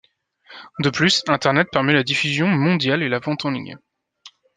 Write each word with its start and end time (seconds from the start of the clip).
De 0.79 0.89
plus, 0.89 1.21
internet 1.27 1.67
permet 1.71 1.93
la 1.93 2.01
diffusion 2.01 2.47
mondiale 2.47 3.03
et 3.03 3.07
la 3.07 3.19
vente 3.19 3.45
en 3.45 3.51
ligne. 3.51 3.77